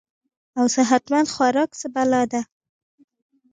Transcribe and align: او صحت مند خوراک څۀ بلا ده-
او 0.57 0.65
صحت 0.75 1.03
مند 1.11 1.27
خوراک 1.33 1.69
څۀ 1.79 1.87
بلا 1.93 2.21
ده- 2.31 2.41